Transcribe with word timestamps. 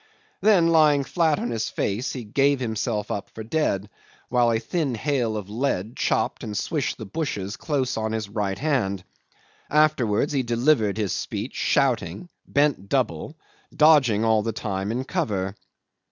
Then, 0.41 0.69
lying 0.69 1.03
flat 1.03 1.37
on 1.37 1.51
his 1.51 1.69
face, 1.69 2.13
he 2.13 2.23
gave 2.23 2.59
himself 2.59 3.11
up 3.11 3.29
for 3.29 3.43
dead, 3.43 3.87
while 4.29 4.51
a 4.51 4.57
thin 4.57 4.95
hail 4.95 5.37
of 5.37 5.47
lead 5.47 5.95
chopped 5.95 6.43
and 6.43 6.57
swished 6.57 6.97
the 6.97 7.05
bushes 7.05 7.55
close 7.55 7.97
on 7.97 8.11
his 8.11 8.27
right 8.27 8.57
hand; 8.57 9.03
afterwards 9.69 10.33
he 10.33 10.41
delivered 10.41 10.97
his 10.97 11.13
speech 11.13 11.53
shouting, 11.53 12.29
bent 12.47 12.89
double, 12.89 13.35
dodging 13.75 14.25
all 14.25 14.41
the 14.41 14.53
time 14.53 14.91
in 14.91 15.03
cover. 15.03 15.55